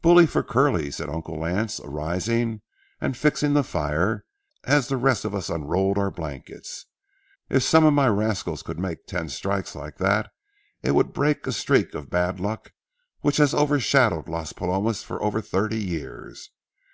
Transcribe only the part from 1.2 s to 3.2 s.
Lance, arising and